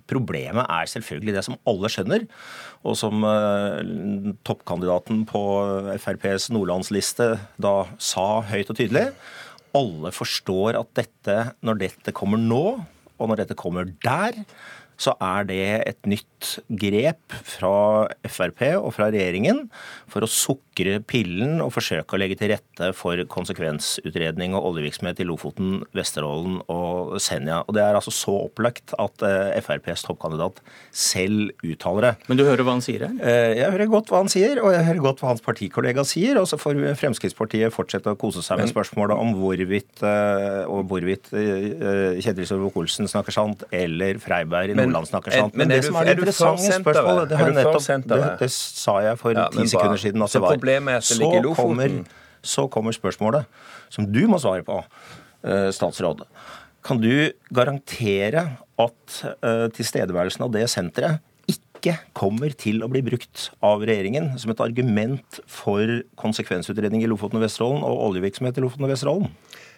Problemet 0.08 0.70
er 0.72 0.88
selvfølgelig 0.88 1.36
det 1.36 1.44
som 1.44 1.58
alle 1.68 1.92
skjønner, 1.92 2.24
og 2.88 2.96
som 2.96 3.26
eh, 3.28 4.32
toppkandidaten 4.48 5.26
på 5.28 5.44
FrPs 6.00 6.48
nordlandsliste 6.56 7.34
da 7.60 7.76
sa 8.00 8.30
høyt 8.48 8.72
og 8.72 8.80
tydelig 8.80 9.10
alle 9.78 10.12
forstår 10.16 10.80
at 10.80 10.92
dette, 10.98 11.38
når 11.66 11.82
dette 11.86 12.16
kommer 12.16 12.42
nå, 12.42 12.66
og 13.18 13.30
når 13.30 13.44
dette 13.44 13.58
kommer 13.58 13.88
der, 14.04 14.42
så 14.98 15.14
er 15.22 15.46
det 15.46 15.64
et 15.86 16.10
nytt 16.10 16.56
grep 16.82 17.36
fra 17.46 18.08
Frp 18.26 18.64
og 18.80 18.90
fra 18.96 19.12
regjeringen 19.14 19.68
for 20.10 20.26
å 20.26 20.32
sukre 20.78 21.00
pillen 21.08 21.62
og 21.64 21.72
forsøke 21.74 22.16
å 22.16 22.20
legge 22.20 22.38
til 22.38 22.52
rette 22.54 22.92
for 22.96 23.18
konsekvensutredning 23.32 24.56
og 24.56 24.72
oljevirksomhet 24.72 25.20
i 25.22 25.26
Lofoten, 25.28 25.84
Vesterålen 25.96 26.62
og 26.70 27.18
Senja. 27.20 27.64
Og 27.68 27.74
Det 27.74 27.84
er 27.84 27.96
altså 27.96 28.12
så 28.12 28.36
opplagt 28.46 28.94
at 28.98 29.24
eh, 29.26 29.58
FrPs 29.62 30.06
toppkandidat 30.06 30.62
selv 30.92 31.52
uttaler 31.64 32.02
det. 32.02 32.14
Men 32.28 32.38
du 32.38 32.46
hører 32.46 32.64
hva 32.64 32.78
han 32.78 32.84
sier 32.86 33.08
her? 33.08 33.16
Eh, 33.22 33.58
jeg 33.58 33.72
hører 33.74 33.92
godt 33.92 34.12
hva 34.12 34.22
han 34.22 34.30
sier, 34.30 34.62
og 34.62 34.74
jeg 34.74 34.86
hører 34.88 35.04
godt 35.04 35.22
hva 35.22 35.32
hans 35.34 35.44
partikollega 35.46 36.06
sier. 36.08 36.38
Og 36.42 36.48
så 36.50 36.60
får 36.62 36.80
Fremskrittspartiet 37.00 37.74
fortsette 37.74 38.14
å 38.14 38.20
kose 38.20 38.44
seg 38.46 38.62
med 38.62 38.72
spørsmålet 38.72 39.18
om 39.18 39.34
hvorvidt, 39.38 40.04
eh, 40.06 40.64
og 40.68 40.88
hvorvidt 40.92 41.32
Kjetil 41.34 42.48
Solvik-Olsen 42.50 43.10
snakker 43.10 43.36
sant, 43.36 43.66
eller 43.74 44.22
Freiberg 44.22 44.74
i 44.74 44.78
Nordland 44.78 45.10
snakker 45.10 45.34
sant. 45.34 45.58
Men, 45.58 45.68
men, 45.68 45.74
men 45.74 45.82
det 45.82 45.90
som 45.90 46.00
er 46.02 46.08
er 46.08 46.18
interessante 46.18 46.80
spørsmålet 46.82 47.32
det, 47.32 47.38
det, 48.08 48.22
det, 48.42 48.50
sa 48.54 48.98
jeg 49.04 49.18
for 49.20 49.36
ti 49.38 49.64
ja, 49.64 49.70
sekunder 49.74 50.02
siden 50.02 50.24
at 50.26 50.34
det 50.34 50.42
var. 50.44 50.67
Problemet 50.68 50.94
er 50.94 51.02
at 51.02 51.10
det 51.10 51.20
ligger 51.22 51.40
i 51.40 51.46
Lofoten. 51.46 51.78
Kommer, 51.80 52.24
så 52.44 52.68
kommer 52.72 52.96
spørsmålet 52.96 53.48
som 53.94 54.08
du 54.12 54.26
må 54.28 54.40
svare 54.44 54.66
på, 54.68 54.82
uh, 55.48 55.70
statsråd. 55.72 56.26
Kan 56.86 57.00
du 57.04 57.32
garantere 57.56 58.44
at 58.78 59.18
uh, 59.44 59.68
tilstedeværelsen 59.74 60.46
av 60.46 60.54
det 60.54 60.68
senteret 60.72 61.24
ikke 61.48 61.96
kommer 62.18 62.52
til 62.58 62.82
å 62.84 62.90
bli 62.92 63.04
brukt 63.06 63.50
av 63.64 63.86
regjeringen 63.88 64.34
som 64.42 64.52
et 64.52 64.64
argument 64.64 65.40
for 65.48 66.02
konsekvensutredning 66.20 67.06
i 67.06 67.10
Lofoten 67.10 67.40
og 67.40 67.46
Vesterålen 67.46 67.86
og 67.88 68.04
oljevirksomhet 68.10 68.60
i 68.60 68.66
Lofoten 68.66 68.88
og 68.88 68.92
Vesterålen? 68.92 69.32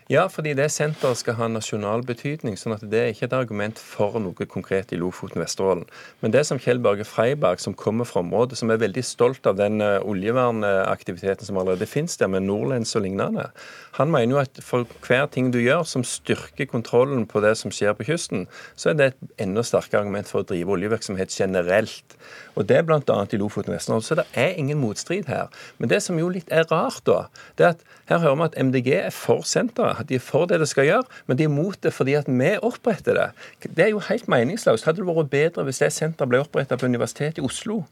Ja, 0.10 0.24
fordi 0.26 0.56
det 0.58 0.72
senteret 0.74 1.20
skal 1.20 1.36
ha 1.38 1.48
nasjonal 1.54 2.02
betydning. 2.02 2.56
sånn 2.58 2.74
at 2.74 2.82
det 2.82 2.98
er 2.98 3.12
ikke 3.12 3.28
et 3.28 3.34
argument 3.38 3.78
for 3.78 4.16
noe 4.18 4.48
konkret 4.50 4.90
i 4.90 4.98
Lofoten 4.98 5.38
Vesterålen. 5.38 5.84
Men 6.24 6.34
det 6.34 6.48
som 6.48 6.58
Kjell 6.58 6.80
Børge 6.82 7.06
Freiberg, 7.06 7.62
som 7.62 7.76
kommer 7.78 8.10
fra 8.10 8.24
området, 8.24 8.58
som 8.58 8.72
er 8.74 8.82
veldig 8.82 9.04
stolt 9.06 9.46
av 9.46 9.60
den 9.60 9.84
uh, 9.86 10.02
oljevernaktiviteten 10.02 11.46
som 11.46 11.60
allerede 11.62 11.86
finnes 11.86 12.18
der, 12.18 12.26
med 12.26 12.42
Nordlens 12.48 12.96
og 12.98 13.06
lignende, 13.06 13.52
han 14.00 14.10
mener 14.10 14.34
jo 14.34 14.42
at 14.42 14.58
for 14.66 14.90
hver 15.06 15.28
ting 15.30 15.52
du 15.54 15.60
gjør 15.62 15.86
som 15.86 16.02
styrker 16.02 16.66
kontrollen 16.66 17.28
på 17.30 17.46
det 17.46 17.54
som 17.62 17.70
skjer 17.70 17.94
på 17.94 18.10
kysten, 18.10 18.48
så 18.74 18.90
er 18.90 18.98
det 18.98 19.12
et 19.12 19.46
enda 19.46 19.62
sterkere 19.62 20.02
argument 20.02 20.26
for 20.26 20.42
å 20.42 20.50
drive 20.50 20.74
oljevirksomhet 20.74 21.38
generelt. 21.38 22.18
Og 22.58 22.66
det 22.66 22.82
er 22.82 22.90
bl.a. 22.90 22.98
i 23.06 23.38
Lofoten 23.38 23.76
og 23.76 23.78
Vesterålen. 23.78 24.10
Så 24.10 24.18
det 24.18 24.26
er 24.34 24.58
ingen 24.58 24.82
motstrid 24.82 25.30
her. 25.30 25.54
Men 25.78 25.94
det 25.94 26.02
som 26.02 26.18
jo 26.18 26.34
litt 26.34 26.50
er 26.50 26.66
rart, 26.74 27.06
da, 27.06 27.28
det 27.62 27.70
er 27.70 27.78
at 27.78 27.86
her 28.10 28.24
hører 28.26 28.40
vi 28.40 28.48
at 28.50 28.60
MDG 28.66 28.92
er 28.98 29.14
for 29.14 29.46
senteret. 29.46 29.99
De 30.08 30.16
er 30.16 30.24
for 30.24 30.48
det 30.50 30.60
det 30.62 30.70
skal 30.70 30.88
gjøre, 30.88 31.04
men 31.28 31.40
de 31.40 31.46
er 31.48 31.54
mot 31.54 31.78
det 31.84 31.92
fordi 31.96 32.16
at 32.20 32.30
vi 32.30 32.52
oppretter 32.66 33.18
det. 33.18 33.28
Det 33.68 33.86
er 33.86 33.92
jo 33.94 34.02
helt 34.08 34.28
meningsløst. 34.32 34.86
Hadde 34.88 35.02
det 35.02 35.08
vært 35.10 35.32
bedre 35.32 35.66
hvis 35.68 35.82
det 35.84 35.92
senteret 35.96 36.32
ble 36.32 36.42
opprettet 36.44 36.80
på 36.80 36.90
Universitetet 36.90 37.42
i 37.42 37.46
Oslo? 37.46 37.84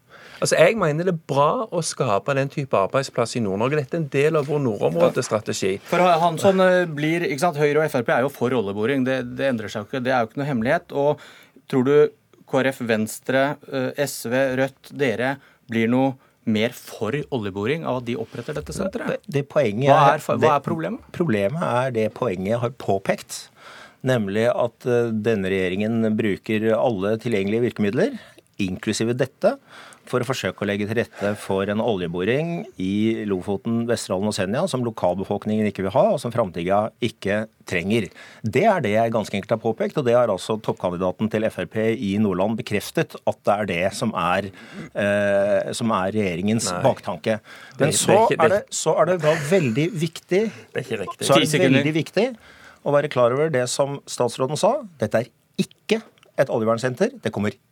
Altså, 0.41 0.55
Jeg 0.55 0.77
mener 0.77 1.07
det 1.07 1.15
er 1.15 1.23
bra 1.29 1.65
å 1.65 1.81
skape 1.81 2.35
den 2.37 2.51
type 2.53 2.77
arbeidsplass 2.77 3.35
i 3.39 3.41
Nord-Norge. 3.43 3.81
Dette 3.81 3.97
er 3.97 4.03
en 4.03 4.11
del 4.13 4.37
av 4.37 4.47
vår 4.49 4.61
nordområdestrategi. 4.65 5.73
For 5.89 6.03
Hansson 6.21 6.61
eh, 6.63 6.85
blir, 6.85 7.25
ikke 7.25 7.43
sant, 7.47 7.59
Høyre 7.61 7.83
og 7.83 7.91
Frp 7.93 8.13
er 8.13 8.23
jo 8.25 8.31
for 8.33 8.53
oljeboring. 8.53 9.05
Det, 9.07 9.21
det 9.37 9.49
endrer 9.49 9.73
seg 9.73 9.83
jo 9.83 9.89
ikke. 9.89 10.03
Det 10.05 10.13
er 10.13 10.23
jo 10.23 10.29
ikke 10.29 10.41
noe 10.43 10.49
hemmelighet. 10.51 10.93
Og 10.93 11.25
tror 11.71 11.87
du 11.87 11.95
KrF, 12.47 12.83
Venstre, 12.87 13.43
eh, 13.71 14.05
SV, 14.05 14.37
Rødt, 14.61 14.93
dere 14.97 15.35
blir 15.67 15.89
noe 15.91 16.15
mer 16.47 16.73
for 16.75 17.15
oljeboring 17.35 17.85
av 17.87 18.01
at 18.01 18.07
de 18.07 18.15
oppretter 18.19 18.57
dette 18.57 18.75
senteret? 18.75 19.19
Det, 19.27 19.35
det 19.39 19.43
hva, 19.47 19.99
er, 20.15 20.23
hva 20.23 20.55
er 20.55 20.63
problemet? 20.65 21.05
Problemet 21.15 21.67
er 21.67 21.93
det 21.95 22.07
poenget 22.17 22.53
jeg 22.53 22.63
har 22.63 22.73
påpekt. 22.81 23.39
Nemlig 24.07 24.47
at 24.53 24.87
eh, 24.87 25.11
denne 25.11 25.51
regjeringen 25.51 26.11
bruker 26.17 26.69
alle 26.77 27.15
tilgjengelige 27.21 27.67
virkemidler, 27.69 28.17
inklusive 28.63 29.15
dette, 29.17 29.57
for 30.09 30.23
å 30.23 30.27
forsøke 30.27 30.63
å 30.63 30.67
legge 30.69 30.87
til 30.89 30.99
rette 31.01 31.33
for 31.41 31.69
en 31.71 31.81
oljeboring 31.83 32.65
i 32.81 33.25
Lofoten, 33.29 33.83
Vesterålen 33.89 34.31
og 34.31 34.35
Senja 34.35 34.63
som 34.71 34.85
lokalbefolkningen 34.85 35.69
ikke 35.69 35.85
vil 35.85 35.93
ha, 35.95 36.05
og 36.15 36.21
som 36.23 36.33
framtida 36.33 36.87
ikke 37.03 37.45
trenger. 37.67 38.07
Det 38.43 38.63
er 38.69 38.83
det 38.83 38.93
jeg 38.93 39.13
ganske 39.15 39.37
enkelt 39.37 39.55
har 39.57 39.61
påpekt, 39.63 39.99
og 39.99 40.07
det 40.07 40.15
har 40.17 40.31
altså 40.31 40.57
toppkandidaten 40.63 41.31
til 41.33 41.47
Frp 41.51 41.77
i 41.93 42.13
Nordland 42.23 42.57
bekreftet 42.59 43.17
at 43.19 43.41
det 43.47 43.55
er 43.55 43.71
det 43.71 43.81
som 43.97 44.13
er, 44.17 44.49
eh, 44.95 45.71
som 45.77 45.91
er 45.95 46.15
regjeringens 46.15 46.71
Nei. 46.71 46.83
baktanke. 46.85 47.39
Men 47.79 47.95
så 47.95 48.23
er, 48.31 48.53
det, 48.55 48.61
så 48.75 48.95
er 49.01 49.11
det 49.11 49.19
da 49.25 49.35
veldig 49.49 49.89
viktig 49.93 50.43
Det 50.47 50.81
er 50.81 50.85
ikke 50.85 51.01
riktig. 51.03 51.27
Så 51.27 51.37
er 51.37 51.47
det 51.47 51.65
veldig 51.67 51.97
viktig 52.01 52.27
å 52.87 52.93
være 52.95 53.11
klar 53.11 53.35
over 53.35 53.51
det 53.53 53.65
som 53.71 53.99
statsråden 54.07 54.59
sa. 54.59 54.77
Dette 55.01 55.25
er 55.25 55.31
ikke 55.59 56.01
et 56.37 56.51
oljevernsenter. 56.53 57.17
Det 57.23 57.33
kommer 57.33 57.51
ikke 57.51 57.66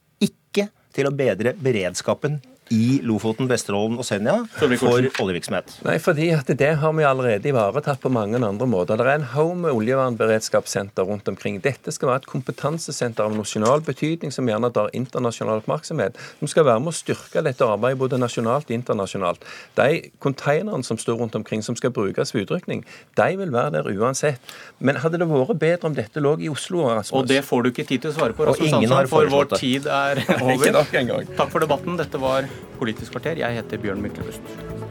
til 0.95 1.09
å 1.09 1.15
bedre 1.15 1.53
beredskapen 1.59 2.39
i 2.73 2.99
Lofoten, 3.05 3.45
Vesterålen 3.49 3.99
og 4.01 4.05
Senja 4.07 4.39
for 4.55 4.71
oljevirksomhet? 5.21 5.75
Nei, 5.85 5.97
fordi 6.01 6.31
at 6.33 6.49
det 6.57 6.71
har 6.81 6.93
vi 6.97 7.05
allerede 7.05 7.49
ivaretatt 7.51 8.01
på 8.01 8.09
mange 8.09 8.39
andre 8.41 8.67
måter. 8.69 8.97
Det 8.97 9.05
er 9.05 9.19
en 9.19 9.27
haug 9.35 9.53
med 9.61 9.75
oljevernberedskapssenter 9.75 11.05
rundt 11.05 11.29
omkring. 11.29 11.59
Dette 11.61 11.93
skal 11.93 12.09
være 12.09 12.23
et 12.23 12.29
kompetansesenter 12.31 13.27
av 13.27 13.35
nasjonal 13.37 13.85
betydning 13.85 14.33
som 14.33 14.49
gjerne 14.49 14.71
tar 14.73 14.89
internasjonal 14.97 15.61
oppmerksomhet. 15.61 16.17
Som 16.39 16.49
skal 16.49 16.65
være 16.65 16.81
med 16.81 16.93
å 16.93 16.97
styrke 16.97 17.43
dette 17.45 17.67
arbeidet 17.69 18.01
både 18.01 18.19
nasjonalt 18.21 18.71
og 18.71 18.77
internasjonalt. 18.79 19.45
De 19.77 20.09
containerne 20.23 20.81
som 20.87 20.97
står 20.97 21.21
rundt 21.21 21.37
omkring 21.37 21.61
som 21.65 21.77
skal 21.77 21.93
brukes 21.93 22.33
ved 22.33 22.47
utrykning, 22.47 22.81
de 23.19 23.29
vil 23.37 23.53
være 23.53 23.77
der 23.77 23.91
uansett. 23.93 24.41
Men 24.79 25.03
hadde 25.03 25.21
det 25.21 25.29
vært 25.29 25.61
bedre 25.61 25.91
om 25.91 25.97
dette 25.97 26.23
lå 26.23 26.33
i 26.41 26.49
Oslo? 26.49 26.87
Rasmus? 26.89 27.13
Og 27.13 27.29
det 27.29 27.43
får 27.45 27.63
du 27.63 27.71
ikke 27.71 27.85
tid 27.93 28.07
til 28.07 28.13
å 28.13 28.17
svare 28.17 28.33
på, 28.37 28.49
Rasmus 28.49 28.73
Hansson, 28.73 29.09
for 29.11 29.29
vår 29.31 29.53
tid 29.53 29.85
er 29.85 30.25
over. 30.41 30.81
Takk 31.37 31.53
for 31.53 31.61
debatten. 31.61 31.97
Dette 32.01 32.19
var 32.21 32.49
Politisk 32.79 33.11
kvarter. 33.11 33.39
Jeg 33.43 33.61
heter 33.61 33.77
Bjørn 33.77 34.01
Myklebust. 34.01 34.84